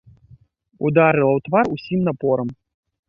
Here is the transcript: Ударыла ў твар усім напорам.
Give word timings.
Ударыла 0.89 1.33
ў 1.35 1.39
твар 1.49 1.65
усім 1.77 1.99
напорам. 2.11 2.49